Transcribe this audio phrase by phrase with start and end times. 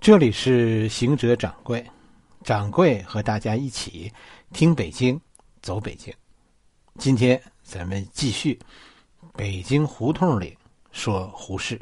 [0.00, 1.86] 这里是行者掌柜，
[2.42, 4.10] 掌柜和大家一起
[4.50, 5.20] 听北京，
[5.60, 6.10] 走北京。
[6.98, 8.58] 今天咱们继续
[9.34, 10.56] 北京胡同里
[10.90, 11.78] 说胡适。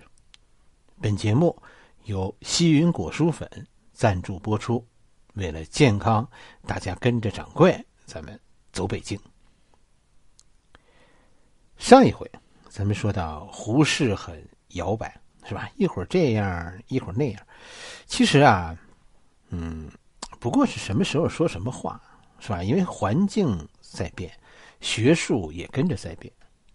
[1.00, 1.56] 本节目
[2.06, 3.48] 由西云果蔬粉
[3.92, 4.84] 赞助播出。
[5.34, 6.28] 为了健康，
[6.66, 8.38] 大家跟着掌柜，咱们
[8.72, 9.16] 走北京。
[11.76, 12.28] 上一回
[12.68, 15.16] 咱们说到胡适很摇摆。
[15.48, 15.70] 是吧？
[15.76, 17.42] 一会儿这样，一会儿那样。
[18.04, 18.76] 其实啊，
[19.48, 19.90] 嗯，
[20.38, 21.98] 不过是什么时候说什么话，
[22.38, 22.62] 是吧？
[22.62, 24.30] 因为环境在变，
[24.82, 26.30] 学术也跟着在变。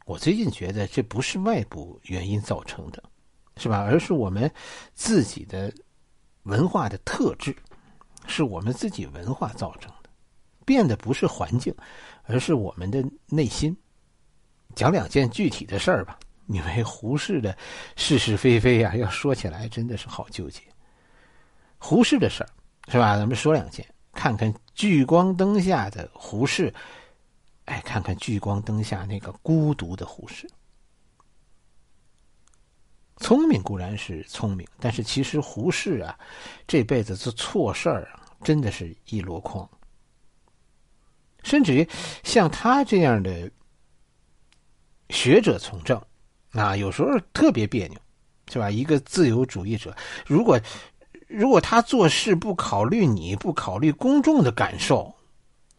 [0.05, 3.03] 我最近觉得这不是外部原因造成的，
[3.57, 3.77] 是吧？
[3.77, 4.51] 而是我们
[4.95, 5.71] 自己的
[6.43, 7.55] 文化的特质，
[8.25, 10.09] 是我们自己文化造成的。
[10.65, 11.71] 变的不是环境，
[12.23, 13.77] 而是我们的内心。
[14.73, 16.17] 讲两件具体的事儿吧。
[16.47, 17.57] 因为胡适的
[17.95, 20.61] 是是非非呀，要说起来真的是好纠结。
[21.77, 22.49] 胡适的事儿
[22.89, 23.15] 是吧？
[23.17, 26.73] 咱们说两件，看看聚光灯下的胡适，
[27.65, 30.49] 哎，看看聚光灯下那个孤独的胡适。
[33.17, 36.17] 聪明固然是聪明，但是其实胡适啊，
[36.67, 39.69] 这辈子做错事儿啊，真的是一箩筐。
[41.43, 41.87] 甚至于
[42.23, 43.49] 像他这样的
[45.09, 46.01] 学者从政。
[46.53, 47.99] 啊，有时候特别别扭，
[48.51, 48.69] 是吧？
[48.69, 50.59] 一个自由主义者，如果
[51.27, 55.13] 如果他做事不考虑你，不考虑公众的感受，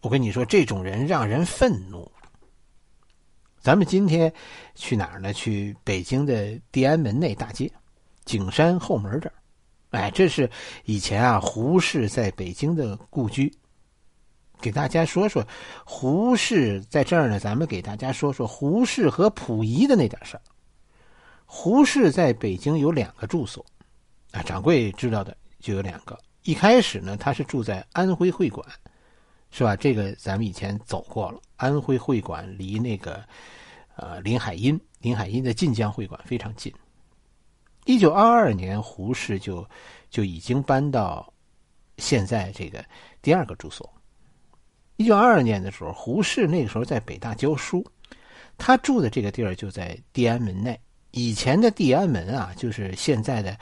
[0.01, 2.11] 我跟你说，这种人让人愤怒。
[3.61, 4.31] 咱们今天
[4.75, 5.33] 去哪儿呢？
[5.33, 7.71] 去北京的地安门内大街，
[8.25, 9.35] 景山后门这儿。
[9.91, 10.51] 哎，这是
[10.85, 13.51] 以前啊胡适在北京的故居。
[14.61, 15.47] 给大家说说
[15.85, 20.43] 胡适在这儿呢，咱们给大家说说胡适和溥仪的那点事儿。
[21.57, 23.65] 胡适在北京有两个住所，
[24.33, 26.19] 啊，掌柜知道的就有两个。
[26.43, 28.69] 一开始呢，他是住在安徽会馆，
[29.53, 29.77] 是吧？
[29.77, 31.41] 这个咱们以前走过了。
[31.55, 33.25] 安徽会馆离那个，
[33.95, 36.75] 呃，林海音，林海音的晋江会馆非常近。
[37.87, 39.67] 一九二二年，胡适就
[40.11, 41.33] 就已经搬到
[41.99, 42.85] 现在这个
[43.23, 43.89] 第二个住所。
[44.97, 47.87] 一九二二年的时候，胡适那个时候在北大教书，
[48.59, 50.79] 他住的这个地儿就在地安门内。
[51.17, 53.57] 以前的地安门啊，就是现在的，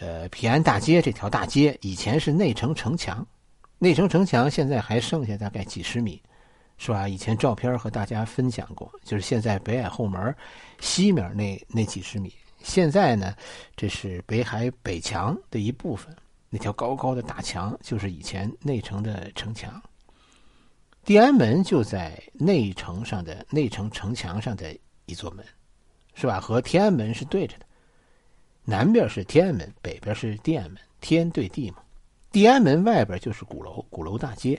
[0.00, 3.24] 呃，平安大街这条大街，以前是内城城墙，
[3.78, 6.20] 内城城墙现在还剩下大概几十米，
[6.76, 7.08] 是吧？
[7.08, 10.34] 以前照片和大家分享过，就是现在北海后门
[10.80, 12.34] 西面那那几十米。
[12.64, 13.32] 现在呢，
[13.76, 16.12] 这是北海北墙的一部分，
[16.50, 19.80] 那条高高的大墙就是以前内城的城墙。
[21.04, 25.46] 地安门就在内城上的内城城墙上的一座门。
[26.18, 26.40] 是吧？
[26.40, 27.66] 和天安门是对着的，
[28.64, 31.76] 南边是天安门，北边是地安门，天对地嘛。
[32.32, 34.58] 地安门外边就是鼓楼，鼓楼大街，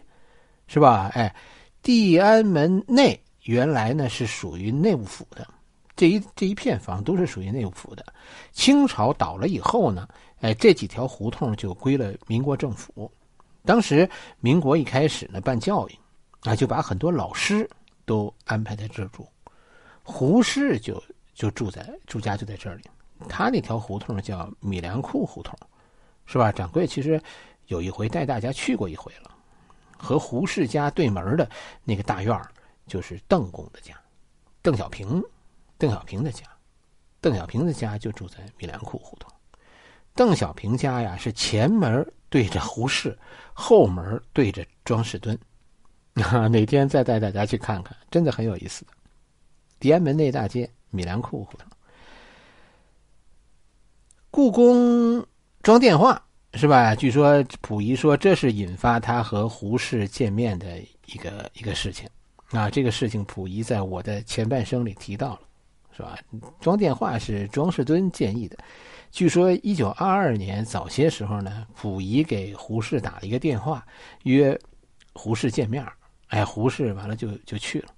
[0.67, 1.09] 是吧？
[1.15, 1.35] 哎，
[1.81, 5.47] 地安门内原来呢是属于内务府的，
[5.95, 8.05] 这一这一片房都是属于内务府的。
[8.51, 10.07] 清朝倒了以后呢，
[10.41, 13.11] 哎，这几条胡同就归了民国政府。
[13.65, 14.07] 当时
[14.39, 15.99] 民国一开始呢办教育，
[16.41, 17.67] 啊，就把很多老师
[18.05, 19.27] 都安排在这住，
[20.03, 21.01] 胡适就。
[21.37, 22.83] 就住在住家就在这里，
[23.29, 25.55] 他那条胡同叫米粮库胡同，
[26.25, 26.51] 是吧？
[26.51, 27.21] 掌柜其实
[27.67, 29.29] 有一回带大家去过一回了，
[29.95, 31.47] 和胡适家对门的
[31.83, 32.41] 那个大院
[32.87, 33.95] 就是邓公的家，
[34.63, 35.23] 邓小平，
[35.77, 36.43] 邓小平的家，
[37.21, 39.31] 邓小平的家就住在米粮库胡同。
[40.15, 43.15] 邓小平家呀是前门对着胡适，
[43.53, 45.37] 后门对着庄士敦。
[46.49, 48.93] 哪天再带大家去看看，真的很有意思的。
[49.79, 50.69] 地安门内大街。
[50.89, 51.67] 米兰库胡同，
[54.31, 55.23] 故宫
[55.61, 56.95] 装电话是吧？
[56.95, 62.09] 据说溥仪说这是引发他和胡适见面的一个一个事情
[62.51, 62.69] 啊。
[62.69, 65.41] 这个事情溥仪在我的前半生里提到了，
[65.95, 66.17] 是吧？
[66.61, 68.57] 装电话是庄士敦建议的。
[69.11, 73.85] 据说一九二二年早些时候呢，溥仪给胡适打了一个电话，
[74.23, 74.57] 约
[75.13, 75.85] 胡适见面。
[76.29, 77.89] 哎，胡适完了就就去了。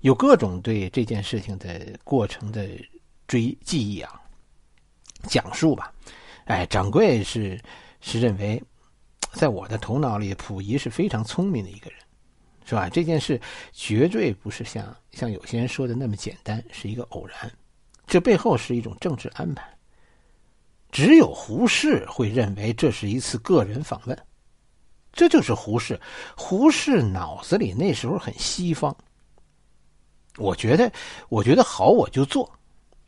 [0.00, 2.68] 有各种对这件事情的过程的
[3.26, 4.20] 追记忆啊，
[5.24, 5.92] 讲述吧。
[6.46, 7.60] 哎，掌柜是
[8.00, 8.62] 是认为，
[9.32, 12.00] 在我的头脑里，溥仪是非常聪明的一个人，
[12.64, 12.88] 是吧？
[12.88, 13.40] 这件事
[13.72, 17.52] 绝对不是像像有些人说的那么简单，是一个偶然，
[18.06, 19.62] 这背后是一种政治安排。
[20.90, 24.18] 只有胡适会认为这是一次个人访问，
[25.12, 26.00] 这就是胡适。
[26.36, 28.96] 胡适脑子里那时候很西方。
[30.40, 30.90] 我觉得，
[31.28, 32.50] 我觉得好，我就做，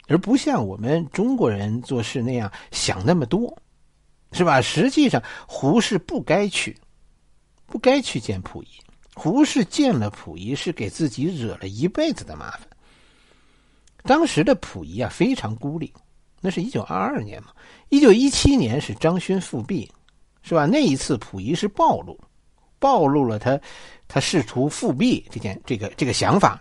[0.06, 3.56] 而不像我们中国人做事那样想那么多。
[4.34, 4.62] 是吧？
[4.62, 6.75] 实际上，胡适不该去，
[7.67, 8.69] 不该去见溥仪。
[9.14, 12.67] 胡适见了溥仪，是给自己惹了一辈子的麻烦。
[14.05, 15.93] 当时的溥仪啊，非常孤立。
[16.40, 17.50] 那是一九二二年嘛，
[17.90, 19.87] 一九一七年是张勋复辟，
[20.40, 20.64] 是吧？
[20.64, 22.19] 那一次溥仪是暴露，
[22.79, 23.61] 暴露了他
[24.08, 26.58] 他试图复辟这件这个这个想法，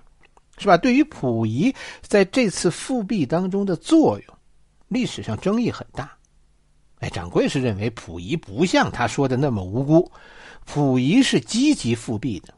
[0.57, 0.77] 是吧？
[0.77, 4.37] 对于溥仪在这次复辟当中的作用，
[4.87, 6.15] 历史上争议很大。
[6.99, 10.11] 哎，掌柜是认为溥仪不像他说的那么无辜，
[10.65, 12.53] 溥仪是积极复辟的。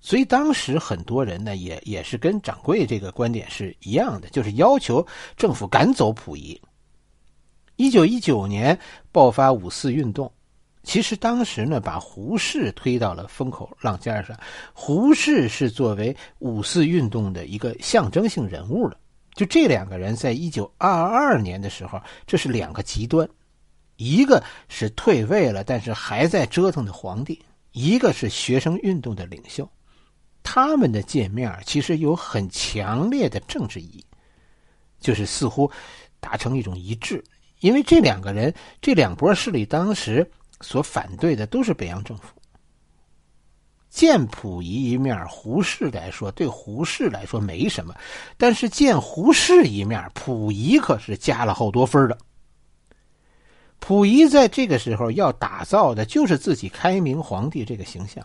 [0.00, 5.04] 所以当时很多人呢，也也是跟掌柜这个观点是一样的，就是要求
[5.36, 6.60] 政府赶走溥仪。
[7.74, 8.78] 一九一九年
[9.10, 10.32] 爆发五四运动，
[10.82, 14.38] 其实当时呢，把胡适推到了风口浪尖上。
[14.72, 18.96] 胡适是作为五四运动的一个象征性人物的。
[19.34, 23.28] 就这两个人，在一九二二年的时候，这是两个极端：
[23.96, 27.40] 一个是退位了但是还在折腾的皇帝，
[27.72, 29.68] 一个是学生运动的领袖。
[30.42, 34.04] 他们的见面其实有很强烈的政治意义，
[34.98, 35.70] 就是似乎
[36.18, 37.22] 达成一种一致。
[37.60, 40.28] 因为这两个人，这两波势力当时
[40.60, 42.34] 所反对的都是北洋政府。
[43.90, 47.94] 见溥仪一面，胡适来说对胡适来说没什么，
[48.36, 52.16] 但是见胡适一面，溥仪可是加了好多分的。
[53.80, 58.24] 溥仪在这个时候要打造的就是自己开明皇帝这个形象。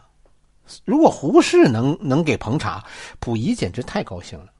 [0.83, 2.83] 如果胡适能能给捧场，
[3.19, 4.52] 溥仪简直太高兴了。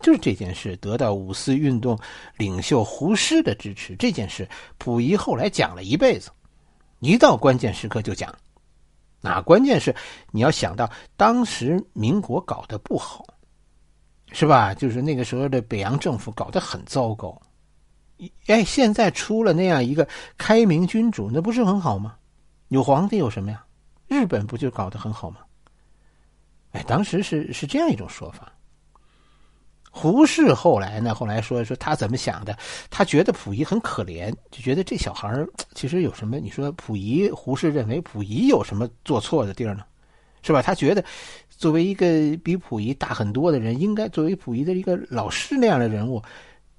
[0.00, 1.98] 就是这件事得到五四运动
[2.36, 4.48] 领袖胡适的支持，这件事
[4.78, 6.30] 溥仪后来讲了一辈子，
[7.00, 8.34] 一到关键时刻就讲。
[9.20, 9.94] 那关键是
[10.30, 13.24] 你要想到当时民国搞得不好，
[14.32, 14.72] 是吧？
[14.72, 17.40] 就是那个时候的北洋政府搞得很糟糕。
[18.46, 22.16] 哎，现在出了那样一个开明君主，那不是很好吗？
[22.68, 23.64] 有皇帝有什么呀？
[24.06, 25.38] 日本不就搞得很好吗？
[26.72, 28.52] 哎，当时是是这样一种说法。
[29.90, 32.56] 胡适后来呢，后来说说他怎么想的？
[32.90, 35.32] 他觉得溥仪很可怜，就觉得这小孩
[35.74, 36.38] 其实有什么？
[36.38, 39.84] 你说溥仪，胡适认为溥仪有什么做错的地儿呢？
[40.42, 40.62] 是吧？
[40.62, 41.04] 他觉得
[41.50, 42.06] 作为一个
[42.44, 46.22] 比溥仪大很多的人，应该作为溥仪的一个老师那样的人物，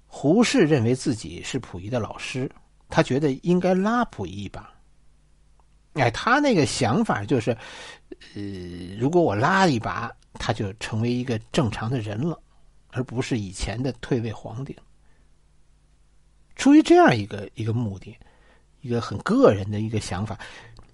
[0.08, 2.50] 胡适认为自己是溥仪的老师，
[2.88, 4.74] 他觉得应该拉溥仪一把。
[5.94, 7.52] 哎，他那个想法就是，
[8.36, 8.42] 呃，
[8.98, 12.40] 如果我拉一把，他就成为一个正常的人了，
[12.92, 14.76] 而不是以前的退位皇帝。
[16.56, 18.18] 出于这样一个一个目的，
[18.82, 20.38] 一个很个人的一个想法，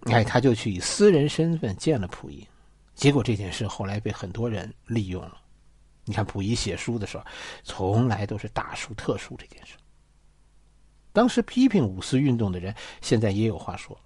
[0.03, 2.47] 哎，他就去以私人身份见了溥仪，
[2.93, 5.37] 结果这件事后来被很多人利用了。
[6.03, 7.23] 你看溥仪写书的时候，
[7.63, 9.73] 从来都是大书特书这件事。
[11.11, 13.97] 当时批评五四运动的人，现在也有话说。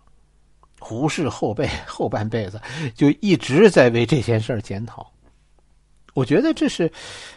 [0.79, 2.61] 胡适后辈后半辈子
[2.95, 5.11] 就一直在为这件事检讨，
[6.13, 6.91] 我觉得这是，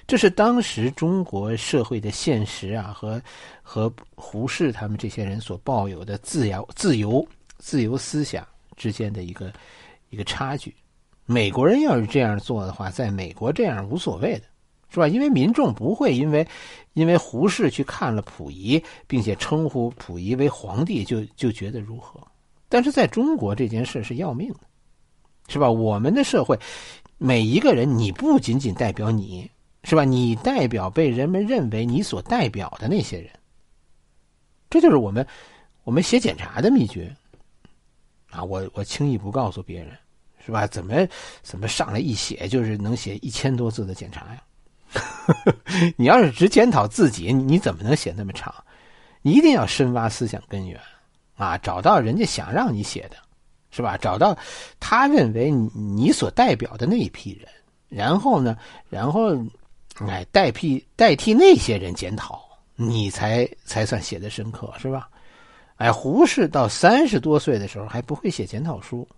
[0.06, 3.20] 这是当时中国社会的现实啊，和
[3.62, 7.26] 和胡适他们这些人所抱有的自由、自由、
[7.58, 8.46] 自由思想
[8.76, 9.52] 之间的一个
[10.10, 10.74] 一个差距。
[11.24, 14.44] 美国人要是这样做的话，在美国这样无所谓的，
[14.88, 15.06] 是吧？
[15.06, 16.46] 因为民众不会因为
[16.94, 22.20] 因为胡适去看了溥仪，并且称呼溥仪为皇帝，就就觉得如何。
[22.68, 24.60] 但是在中国这件事是要命的，
[25.52, 25.70] 是吧？
[25.70, 26.58] 我们的社会，
[27.18, 29.50] 每一个人，你不仅仅代表你，
[29.84, 30.02] 是吧？
[30.02, 33.28] 你代表被人们认为你所代表的那些人。
[34.70, 35.26] 这就是我们
[35.84, 37.14] 我们写检查的秘诀
[38.30, 38.42] 啊！
[38.42, 39.90] 我我轻易不告诉别人，
[40.46, 40.66] 是吧？
[40.66, 41.06] 怎么
[41.42, 44.42] 怎么上来一写就是能写一千多字的检查呀？
[45.96, 48.54] 你要是只检讨自己，你怎么能写那么长？
[49.20, 50.80] 你一定要深挖思想根源。
[51.34, 53.16] 啊，找到人家想让你写的，
[53.72, 53.96] 是吧？
[53.96, 54.36] 找到
[54.78, 57.48] 他认为你所代表的那一批人，
[57.88, 58.56] 然后呢，
[58.88, 59.34] 然后
[60.06, 62.40] 哎代替代替那些人检讨，
[62.76, 65.08] 你才才算写的深刻，是吧？
[65.76, 69.08] 哎，胡适到三十多岁的时候还不会写检讨书，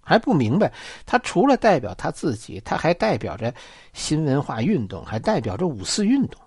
[0.00, 0.72] 还不明白，
[1.06, 3.54] 他除了代表他自己，他还代表着
[3.92, 6.40] 新文化运动，还代表着五四运动。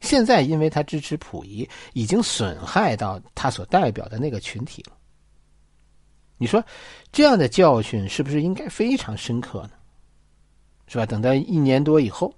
[0.00, 4.95] 现在，因为他支持溥仪，已经损害到他所代表的那个群体了。
[6.38, 6.62] 你说，
[7.12, 9.70] 这样的教训是不是应该非常深刻呢？
[10.86, 11.06] 是吧？
[11.06, 12.32] 等到一年多以后，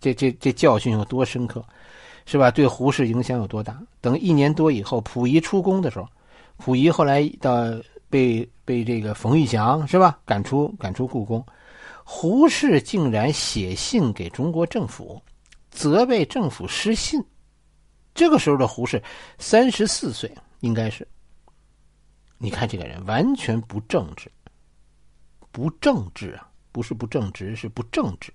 [0.00, 1.64] 这这这教训有多深刻，
[2.26, 2.50] 是吧？
[2.50, 3.80] 对胡适影响有多大？
[4.00, 6.08] 等一年多以后，溥仪出宫的时候，
[6.56, 7.54] 溥仪后来到
[8.10, 11.44] 被被这个冯玉祥是吧赶出赶出故宫，
[12.04, 15.22] 胡适竟然写信给中国政府。
[15.70, 17.24] 责备政府失信，
[18.14, 19.02] 这个时候的胡适
[19.38, 21.06] 三十四岁，应该是。
[22.42, 24.28] 你看这个人完全不正直，
[25.52, 28.34] 不正直啊，不是不正直，是不正直，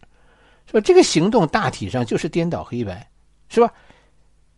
[0.65, 0.79] 说？
[0.79, 3.05] 这个行动大体上就是颠倒黑白，
[3.49, 3.69] 是吧？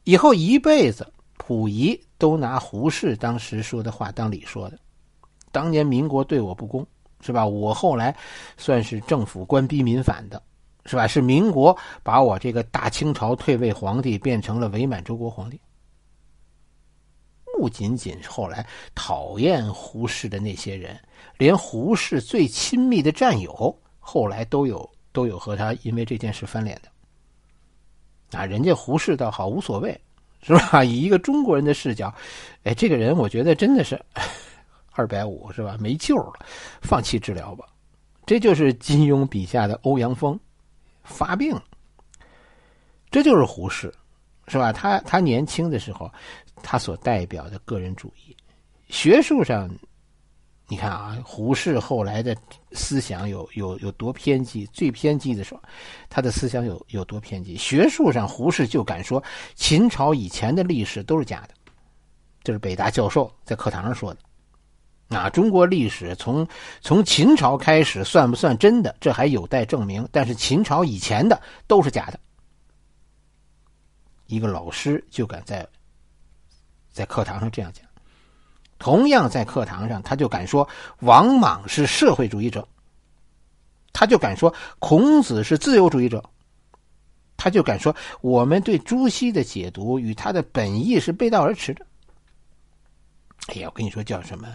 [0.04, 4.78] 以后一辈子，溥仪都拿胡适当时说的话当理说的。
[5.52, 6.86] 当年民国对我不公，
[7.20, 7.44] 是吧？
[7.44, 8.16] 我后来
[8.56, 10.40] 算是政府官逼民反的，
[10.86, 11.08] 是吧？
[11.08, 15.60] 是民国把我这个大清朝退位皇帝变成了伪满洲国皇帝。
[17.60, 20.98] 不仅仅后来讨厌胡适的那些人，
[21.38, 28.38] 连胡适最亲密的战友，后来都有都有和他因为这件事翻脸的。
[28.40, 30.00] 啊，人家胡适倒好无所谓，
[30.42, 30.86] 是吧？
[30.86, 32.14] 以一个中国人的视角，
[32.64, 34.02] 哎，这个人我觉得真的是
[34.96, 35.76] 二百五，是吧？
[35.82, 36.46] 没救了，
[36.82, 37.66] 放弃治疗吧。
[38.26, 40.40] 这就是金庸笔下的欧阳锋，
[41.04, 41.54] 发病。
[43.12, 43.94] 这就是胡适，
[44.48, 44.72] 是吧？
[44.72, 46.10] 他他年轻的时候。
[46.62, 48.36] 他所代表的个人主义，
[48.90, 49.70] 学术上，
[50.68, 52.36] 你看啊，胡适后来的
[52.72, 54.66] 思想有有有多偏激？
[54.68, 55.62] 最偏激的时候，
[56.10, 57.58] 他的思想有有多偏激？
[57.58, 59.24] 学术上，胡适就敢说
[59.56, 61.56] 秦朝以前的历史都是假的，
[62.44, 64.20] 这是北大教授在课堂上说的。
[65.18, 66.48] 啊，中国历史从
[66.82, 68.96] 从秦朝开始算不算真的？
[69.02, 70.08] 这还有待证明。
[70.12, 72.20] 但是秦朝以前的都是假的。
[74.28, 75.68] 一个老师就敢在。
[76.92, 77.86] 在课堂上这样讲，
[78.78, 80.68] 同样在课堂上，他就敢说
[81.00, 82.68] 王莽是社会主义者，
[83.94, 86.24] 他就敢说孔子是自由主义者，
[87.38, 91.86] 他就敢说我们对朱熹的解读与他的本意是背道而驰的。
[93.48, 94.48] 哎呀，我跟你说叫什么？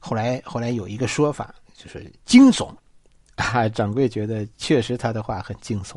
[0.00, 2.74] 后来后来有一个说法，就是惊悚
[3.36, 3.68] 啊！
[3.68, 5.96] 掌柜觉得确实他的话很惊悚。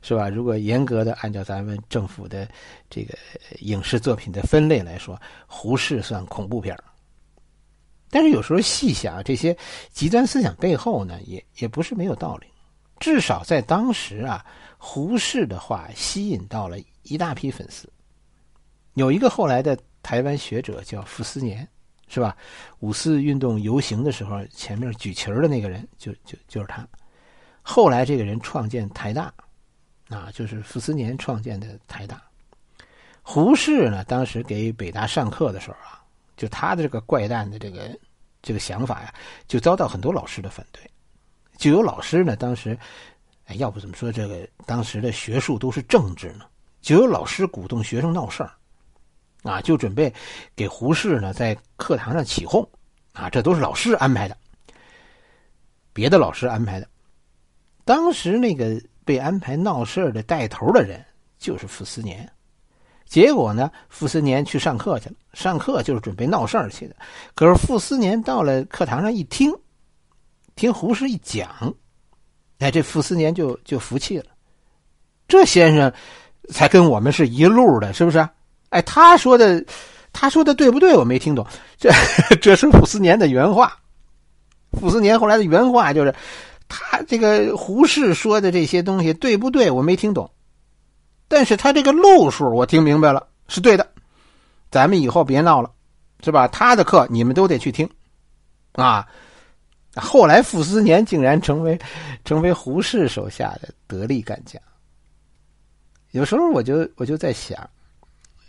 [0.00, 0.28] 是吧？
[0.28, 2.48] 如果严格的按照咱们政府的
[2.88, 3.16] 这个
[3.60, 6.76] 影视作品的分类来说，胡适算恐怖片
[8.10, 9.54] 但是有时候细想，这些
[9.92, 12.46] 极端思想背后呢，也也不是没有道理。
[12.98, 14.44] 至少在当时啊，
[14.78, 17.86] 胡适的话吸引到了一大批粉丝。
[18.94, 21.68] 有一个后来的台湾学者叫傅斯年，
[22.08, 22.36] 是吧？
[22.80, 26.86] 五四运动游行的时候，前面举旗儿的那个人，就就就是他。
[27.62, 29.32] 后来这个人创建台大。
[30.08, 32.22] 啊，就是傅斯年创建的台大。
[33.22, 36.02] 胡适呢，当时给北大上课的时候啊，
[36.34, 37.94] 就他的这个怪诞的这个
[38.40, 39.12] 这个想法呀，
[39.46, 40.82] 就遭到很多老师的反对。
[41.58, 42.78] 就有老师呢，当时，
[43.44, 46.46] 哎，要不怎么说这个当时的学术都是政治呢？
[46.80, 48.50] 就有老师鼓动学生闹事儿，
[49.42, 50.10] 啊，就准备
[50.56, 52.66] 给胡适呢在课堂上起哄，
[53.12, 54.34] 啊，这都是老师安排的，
[55.92, 56.88] 别的老师安排的。
[57.84, 58.80] 当时那个。
[59.08, 61.02] 被安排闹事的带头的人
[61.38, 62.30] 就是傅斯年，
[63.06, 66.94] 结果呢，傅斯年去上课去了，上课就是准备闹事儿去的。
[67.34, 69.50] 可是傅斯年到了课堂上一听，
[70.56, 71.74] 听胡适一讲，
[72.58, 74.26] 哎，这傅斯年就就服气了。
[75.26, 75.90] 这先生
[76.50, 78.18] 才跟我们是一路的，是不是？
[78.68, 79.64] 哎，他说的，
[80.12, 80.94] 他说的对不对？
[80.94, 81.46] 我没听懂。
[81.78, 81.90] 这
[82.42, 83.74] 这是傅斯年的原话。
[84.78, 86.14] 傅斯年后来的原话就是。
[86.68, 89.70] 他这个胡适说的这些东西对不对？
[89.70, 90.30] 我没听懂，
[91.26, 93.90] 但是他这个路数我听明白了，是对的。
[94.70, 95.70] 咱们以后别闹了，
[96.22, 96.46] 是吧？
[96.48, 97.88] 他的课你们都得去听，
[98.72, 99.08] 啊。
[99.96, 101.76] 后来傅斯年竟然成为
[102.24, 104.60] 成为胡适手下的得力干将。
[106.12, 107.58] 有时候我就我就在想，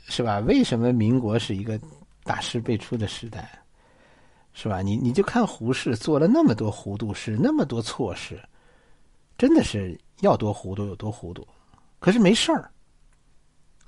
[0.07, 0.39] 是吧？
[0.39, 1.79] 为什么民国是一个
[2.23, 3.49] 大师辈出的时代？
[4.61, 4.81] 是吧？
[4.81, 8.37] 你你就看胡适做了那么多糊涂事，那么多错事，
[9.37, 11.47] 真的是要多糊涂有多糊涂。
[11.97, 12.69] 可是没事儿，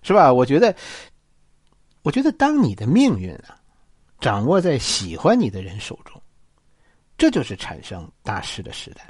[0.01, 0.32] 是吧？
[0.32, 0.74] 我觉得，
[2.04, 3.60] 我觉得，当你的命运啊
[4.22, 6.22] 掌握在喜欢你的人手中，
[7.18, 9.04] 这就是产生大事的时代；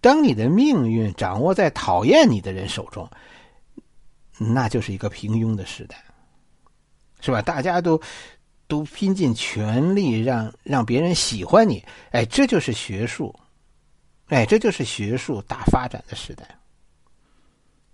[0.00, 3.08] 当你的命运掌握在讨厌你的人手中，
[4.36, 6.04] 那就是一个平庸的时代，
[7.20, 7.40] 是吧？
[7.40, 8.02] 大家都。
[8.68, 13.34] 都拼尽全力让让别人喜欢你，哎，这就是学术，
[14.26, 16.48] 哎，这就是学术大发展的时代。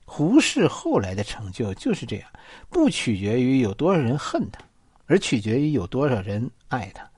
[0.05, 2.29] 胡适后来的成就就是这样，
[2.69, 4.61] 不取决于有多少人恨他，
[5.07, 7.09] 而取决于有多少人爱他，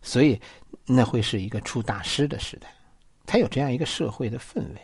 [0.00, 0.40] 所以
[0.86, 2.68] 那会是一个出大师的时代。
[3.26, 4.80] 他有这样一个社会的氛围，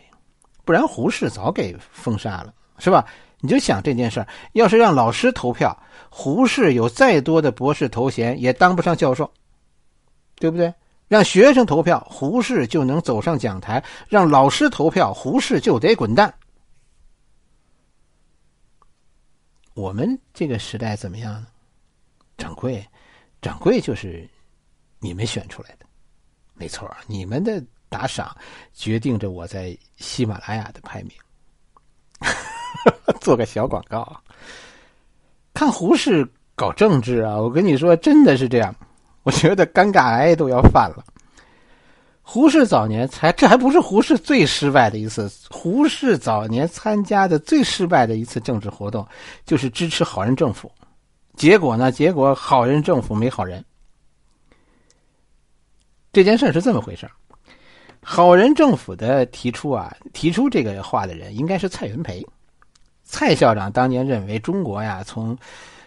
[0.63, 3.07] 不然胡适早给封杀了，是吧？
[3.39, 5.77] 你就想这件事儿，要是让老师投票，
[6.09, 9.31] 胡适有再多的博士头衔也当不上教授，
[10.35, 10.73] 对不对？
[11.07, 16.33] 让学生投票，胡适就能走上讲台；让老师投票，胡适就得滚蛋。
[19.75, 21.47] 我们这个时代怎么样呢？
[22.37, 22.83] 掌柜，
[23.41, 24.27] 掌柜就是
[24.99, 25.85] 你们选出来的，
[26.55, 28.35] 没错你们的打赏
[28.73, 31.11] 决定着我在喜马拉雅的排名。
[33.21, 34.21] 做个小广告，
[35.53, 37.35] 看胡适搞政治啊！
[37.35, 38.73] 我跟你说，真的是这样，
[39.23, 41.03] 我觉得尴尬癌都要犯了。
[42.21, 45.31] 胡适早年才，这还不是胡适最失败的一次。
[45.49, 49.07] 胡适早年参加的最失败的一次政治活动，
[49.45, 50.71] 就是支持好人政府。
[51.35, 51.91] 结果呢？
[51.91, 53.63] 结果好人政府没好人。
[56.11, 57.07] 这件事是这么回事
[58.01, 62.25] 好人政府的提出啊，提出这个话的人应该是蔡元培。
[63.05, 65.37] 蔡校长当年认为，中国呀，从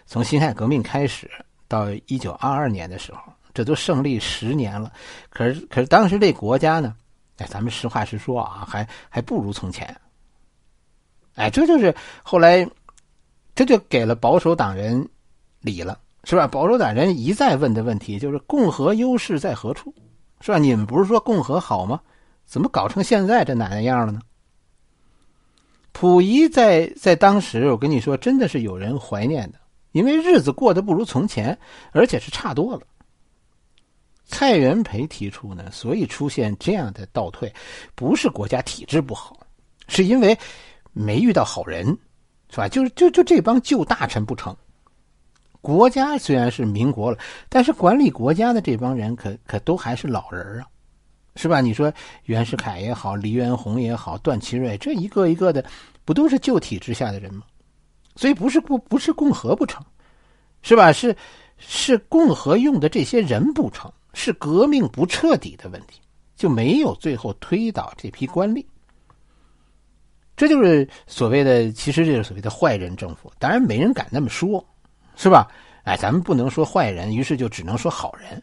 [0.07, 1.29] 从辛亥革命开始
[1.67, 3.21] 到一九二二年的时候。
[3.51, 4.93] 这都胜利十年了，
[5.29, 6.95] 可是可是当时这国家呢，
[7.39, 9.93] 哎，咱们实话实说啊，还还不如从前。
[11.33, 12.65] 哎，这就是后来，
[13.55, 15.05] 这就给了保守党人
[15.61, 16.47] 理了，是吧？
[16.47, 19.93] 保守党人一再问的问题就是共和优势在何处，
[20.41, 20.59] 是吧？
[20.59, 21.99] 你们不是说共和好吗？
[22.45, 24.21] 怎么搞成现在这奶奶样了呢？
[25.93, 29.59] 溥仪在在当时，我跟你说，真的是有人怀念的，
[29.91, 31.57] 因为日子过得不如从前，
[31.91, 32.81] 而且是差多了。
[34.25, 37.51] 蔡元培提出呢，所以出现这样的倒退，
[37.95, 39.35] 不是国家体制不好，
[39.87, 40.37] 是因为
[40.93, 41.87] 没遇到好人，
[42.51, 42.67] 是吧？
[42.69, 44.55] 就是就就这帮旧大臣不成。
[45.61, 47.17] 国家虽然是民国了，
[47.49, 50.67] 但是管理国家的这帮人可可都还是老人啊，
[51.39, 51.61] 是吧？
[51.61, 51.93] 你说
[52.25, 55.63] 袁世凯也好，黎元洪也好，段祺瑞这一个一个的，
[56.03, 57.43] 不都是旧体制下的人吗？
[58.17, 59.81] 所以不是不不是共和不成，
[60.63, 60.91] 是吧？
[60.91, 61.15] 是
[61.57, 63.89] 是共和用的这些人不成。
[64.13, 66.01] 是革命不彻底的问题，
[66.35, 68.65] 就没有最后推倒这批官吏。
[70.35, 73.31] 这就是所谓的，其实这是所谓的坏人政府。
[73.37, 74.65] 当然，没人敢那么说，
[75.15, 75.47] 是吧？
[75.83, 78.41] 哎，咱们不能说坏人，于是就只能说好人。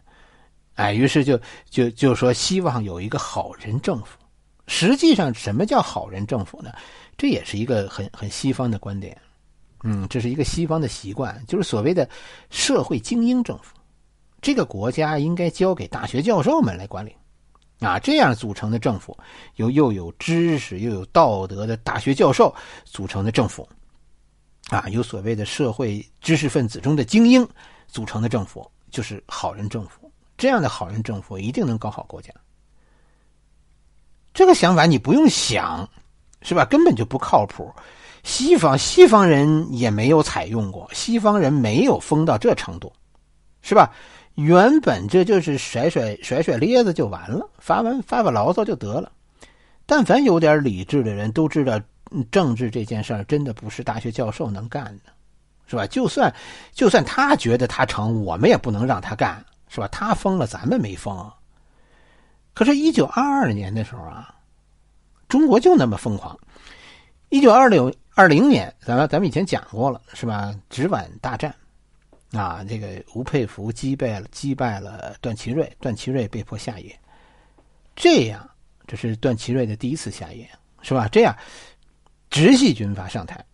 [0.76, 4.16] 哎，于是就就就说希望有一个好人政府。
[4.68, 6.72] 实际上，什么叫好人政府呢？
[7.16, 9.16] 这也是一个很很西方的观点。
[9.84, 12.08] 嗯，这是一个西方的习惯，就是所谓的
[12.50, 13.76] 社会精英政府。
[14.42, 17.14] 这个国家应该交给大学教授们来管理，
[17.80, 19.16] 啊，这样组成的政府，
[19.54, 23.68] 由又有知识又有道德的大学教授组成的政府，
[24.68, 27.48] 啊，有所谓的社会知识分子中的精英
[27.86, 30.05] 组成的政府，就是好人政府。
[30.36, 32.30] 这样的好人政府一定能搞好国家。
[34.34, 35.88] 这个想法你不用想，
[36.42, 36.64] 是吧？
[36.64, 37.72] 根本就不靠谱。
[38.22, 42.92] 西方西方人也没有采用过，西方人没有疯到这程度，
[43.62, 43.92] 是吧？
[44.34, 49.10] 原本这就是甩甩甩甩咧子就完了，发完发发牢骚就得了。
[49.86, 51.80] 但凡有点理智的人都知道，
[52.30, 55.12] 政治这件事儿真的不是大学教授能干的，
[55.66, 55.86] 是吧？
[55.86, 56.34] 就算
[56.72, 59.42] 就算他觉得他成，我们也不能让他干，
[59.76, 59.86] 是吧？
[59.88, 61.30] 他疯了，咱们没疯。
[62.54, 64.34] 可是，一九二二年的时候啊，
[65.28, 66.34] 中国就那么疯狂。
[67.28, 70.54] 一九二六二零年，咱们咱们以前讲过了，是吧？
[70.70, 71.54] 直皖大战。
[72.32, 76.98] 啊，这个吴佩孚击败了击败了段祺瑞，段祺瑞被迫下野。
[77.94, 78.48] 这样，
[78.86, 80.48] 这是段祺瑞的第一次下野，
[80.80, 81.06] 是吧？
[81.12, 81.36] 这样，
[82.30, 83.44] 直系军阀上台，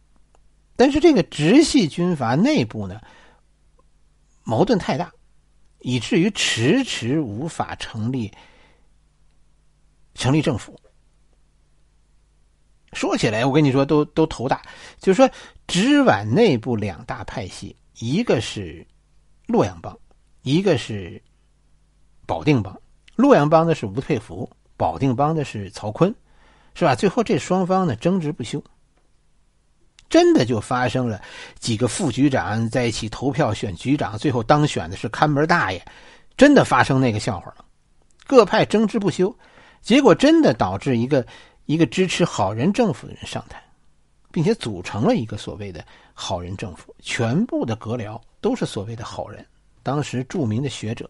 [0.76, 3.00] 但是这个直系军阀内部呢，
[4.44, 5.12] 矛盾太大，
[5.82, 8.32] 以至于迟迟无法成立
[10.14, 10.78] 成立政府。
[12.92, 14.62] 说起来，我跟你说，都都头大，
[14.98, 15.30] 就是说，
[15.66, 17.74] 直皖内部两大派系。
[17.98, 18.86] 一个是
[19.46, 19.98] 洛阳帮，
[20.42, 21.22] 一个是
[22.26, 22.78] 保定帮。
[23.14, 26.12] 洛阳帮的是吴佩孚，保定帮的是曹锟，
[26.74, 26.94] 是吧？
[26.94, 28.62] 最后这双方呢争执不休，
[30.12, 31.18] 真的就发生了
[31.58, 35.82] 几个副局长在一起投票选局长，最后当选的是看门大爷，
[36.36, 37.64] 真的发生那个笑话了。
[38.26, 39.34] 各派争执不休，
[39.80, 41.26] 结果真的导致一个
[41.64, 43.58] 一个支持好人政府的人上台。
[44.34, 49.44] 并且组成了一个所谓的好人政府，全部的阁僚都是所谓的好人。
[49.82, 51.08] 当时著名的学者，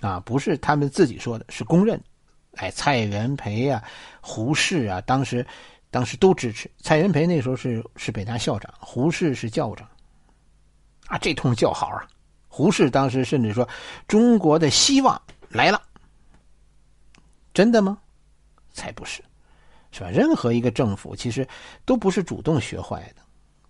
[0.00, 2.04] 啊，不是他们自己说的，是公认的。
[2.56, 3.82] 哎，蔡元培啊，
[4.20, 5.46] 胡适啊，当时
[5.96, 6.70] 当时都支持。
[6.82, 9.88] 蔡元培那时候是是北大校长，胡适是校长。
[11.06, 12.06] 啊，这通叫好啊！
[12.48, 13.66] 胡适当时甚至说
[14.06, 15.80] ：“中国的希望来了。”
[17.54, 17.96] 真的吗？
[18.74, 19.24] 才不是。
[19.90, 20.10] 是吧？
[20.10, 21.48] 任何一个政府其实
[21.86, 23.22] 都不是主动学坏的，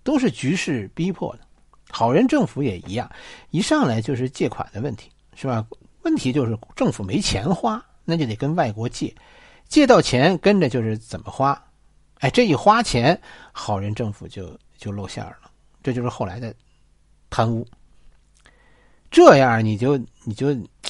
[0.03, 1.47] 都是局势逼迫的。
[1.91, 3.09] 好人政府也一样，
[3.51, 5.65] 一上来就是借款的问题，是吧？
[6.03, 9.15] 问题就是政府没钱花，那就得跟外国借，
[9.69, 11.62] 借到钱跟着就是怎么花。
[12.21, 13.21] 哎，这一花钱，
[13.53, 15.51] 好人政府就就露馅了。
[15.83, 16.55] 这就是后来的
[17.31, 17.67] 贪污。
[19.11, 20.49] 这样你就你就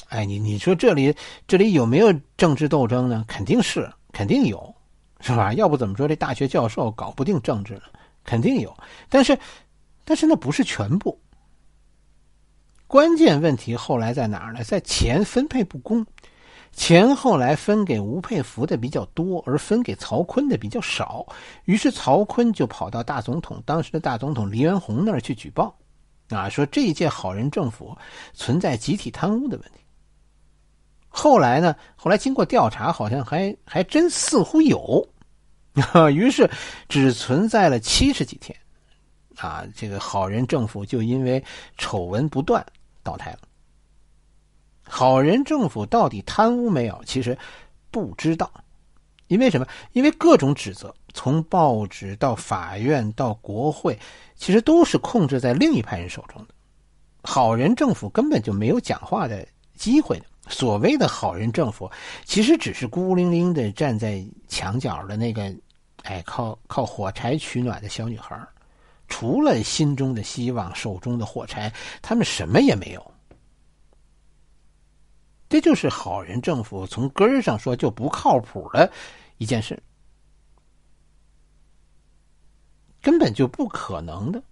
[0.09, 1.15] 哎，你你说这里
[1.47, 3.23] 这里有没有政治斗争呢？
[3.27, 4.73] 肯定是，肯定有，
[5.19, 5.53] 是吧？
[5.53, 7.83] 要不怎么说这大学教授搞不定政治呢？
[8.23, 8.75] 肯定有，
[9.07, 9.37] 但是
[10.03, 11.17] 但是那不是全部。
[12.87, 14.63] 关键问题后来在哪儿呢？
[14.63, 16.05] 在钱分配不公，
[16.71, 21.25] 钱后来分给吴佩孚的比较多，而分给曹锟的比较少。
[21.65, 25.75] 于是曹锟就跑到大总统当时的大总统黎元洪那儿去举报。
[26.29, 27.97] 啊，说这一届好人政府
[28.33, 29.79] 存在集体贪污的问题。
[31.07, 31.73] 后来呢？
[31.95, 35.07] 后来经过调查，好像还还真似乎有，
[35.93, 36.47] 啊，于是
[36.89, 38.55] 只存在了七十几天，
[39.37, 41.43] 啊，这个好人政府就因为
[41.77, 42.63] 丑闻不断
[43.03, 43.39] 倒台了。
[44.89, 47.01] 好人政府到底贪污没有？
[47.05, 47.37] 其实
[47.91, 48.51] 不知道，
[49.27, 49.67] 因为什么？
[49.93, 50.93] 因为各种指责。
[51.13, 53.97] 从报纸到法院到国会，
[54.35, 56.53] 其实都是控制在另一派人手中的。
[57.23, 60.25] 好人政府根本就没有讲话的机会的。
[60.47, 61.89] 所谓的好人政府，
[62.23, 65.51] 其实只是孤零零的站在墙角的那个，
[66.03, 68.39] 哎，靠靠火柴取暖的小女孩
[69.07, 73.11] 除了心中的希望、手中的火柴，他们什么也没有。
[75.49, 78.91] 这就是好人政府从根儿上说就不靠谱的
[79.37, 79.81] 一件事。
[83.01, 84.43] 根本就不可能的，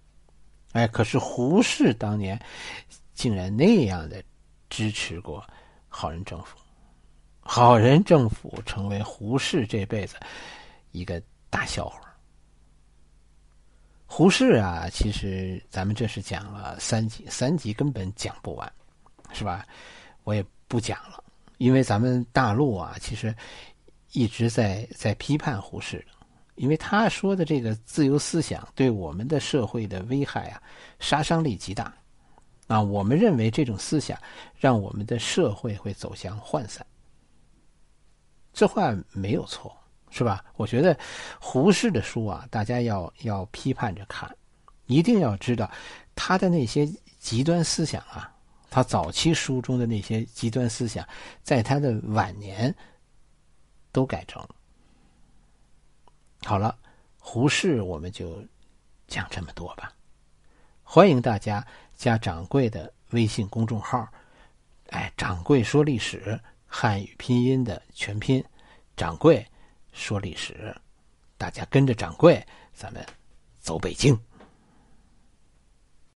[0.72, 0.86] 哎！
[0.88, 2.40] 可是胡适当年
[3.12, 4.22] 竟然那样的
[4.70, 5.44] 支持过
[5.88, 6.56] 好人政府，
[7.40, 10.16] 好人政府成为胡适这辈子
[10.92, 12.00] 一个大笑话。
[14.06, 18.72] 胡适啊，其实咱们这是讲了三集，三集根本讲不完，
[19.34, 19.66] 是吧？
[20.24, 21.22] 我也不讲了，
[21.58, 23.34] 因为咱们大陆啊，其实
[24.12, 26.04] 一直在在批判胡适。
[26.56, 30.62] 因为他说的这个自由思想对我们的社会的危害啊，
[30.98, 31.94] 杀伤力极大，
[32.66, 34.18] 啊，我们认为这种思想
[34.58, 36.86] 让我们的社会会走向涣散。
[38.54, 39.76] 这话没有错，
[40.08, 40.42] 是吧？
[40.56, 40.98] 我觉得
[41.38, 44.34] 胡适的书啊，大家要要批判着看，
[44.86, 45.70] 一定要知道
[46.14, 48.32] 他的那些极端思想啊，
[48.76, 51.08] 他早期书中的那些极端思想，
[51.42, 52.74] 在他的晚年
[53.90, 54.50] 都改正了。
[56.42, 56.76] 好了，
[57.18, 58.38] 胡适我们就
[59.08, 59.90] 讲这么多吧。
[60.82, 64.06] 欢迎大家加掌柜的微信公众号，
[64.90, 68.44] 哎，掌柜说历史，汉语拼音的全拼，
[68.94, 69.42] 掌柜
[69.94, 70.76] 说历史，
[71.38, 73.02] 大家跟着掌柜，咱们
[73.58, 74.14] 走北京。